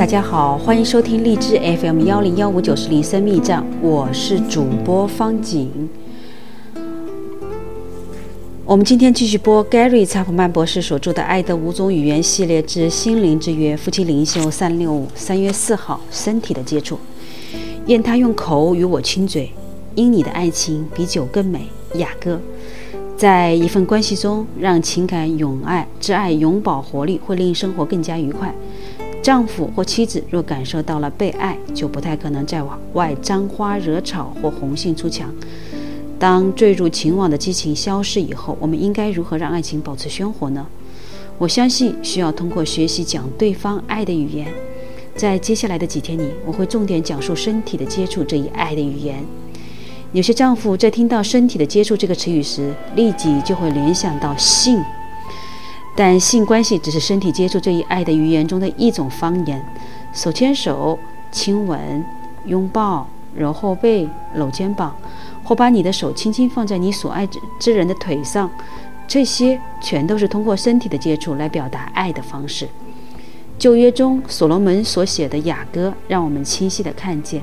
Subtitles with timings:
[0.00, 5.90] 大家好，欢迎收听荔枝 FM 幺零幺五九四零生密站，我是主播方景。
[8.64, 16.98] 我们今天继续播 Gary 查普曼博士所著的《爱的五种语言》系列之心灵之约夫妻灵修三六五三月四号身体的接触。
[17.84, 19.52] 愿他用口与我亲嘴，
[19.96, 21.66] 因你的爱情比酒更美。
[21.96, 22.40] 雅歌，
[23.18, 28.54] 在一份关系中，让情感永爱之爱永葆活力，会令生活更加愉快。
[29.22, 35.32] 丈夫或妻子若感受到了被爱，就不太可能再往外沾花惹草或红杏出墙。
[36.18, 40.66] 当坠入情网的激情消逝以后，我们应该如何让爱情保持鲜活呢？
[41.38, 44.46] 我相信需要通过学习讲对方爱的语言。
[45.16, 49.22] 在接下来的几天里，我会重点讲述身体的接触这一爱的语言。
[50.12, 54.82] 有些丈夫在听到“身体的接触”这个词语时，立即就会联想到性。
[55.96, 59.62] 但性关系只是身体接触这一爱的语言中的一种方言，
[60.12, 60.98] 手牵手、
[61.30, 62.04] 亲吻、
[62.46, 64.96] 拥抱、揉后背、搂肩膀，
[65.44, 68.50] 或把你的手轻轻放在你所爱之之人的腿上，
[69.06, 72.68] 这些全都是通过身体的接触来表达爱的方式。
[73.58, 77.42] 旧约中所罗门所写的雅歌，让我们清晰地看见，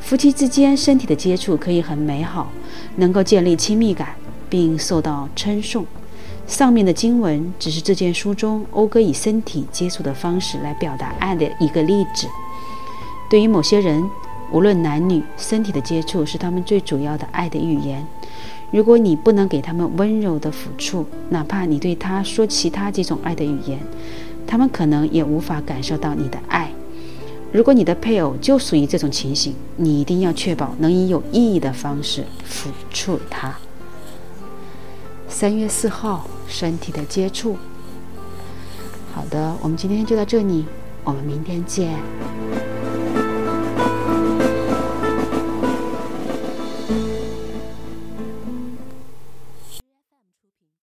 [0.00, 2.50] 夫妻之间身体的接触可以很美好，
[2.96, 4.08] 能够建立亲密感，
[4.48, 5.86] 并受到称颂。
[6.52, 12.28] 上面的经文只是这件书中讴歌以身体接触的方式来表达爱的一个例子。
[13.30, 14.04] 对于某些人，
[14.52, 18.06] 无论男女，身体的接触是他们最主要的爱的语言。
[18.70, 23.78] 如果你不能给他们温柔的抚触，哪怕你对他说其他几种爱的语言，
[24.46, 26.70] 他们可能也无法感受到你的爱。
[27.50, 33.56] 如果你的配偶就属于这种情形，你一定要确保能以有意义的方式抚触他。
[35.42, 37.56] 三月四号，身体的接触。
[39.12, 40.64] 好的，我们今天就到这里，
[41.02, 41.98] 我们明天见。